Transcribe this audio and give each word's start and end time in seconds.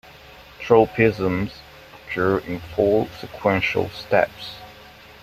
Tropisms 0.59 1.51
occur 1.93 2.39
in 2.39 2.57
four 2.75 3.07
sequential 3.19 3.87
steps. 3.91 4.55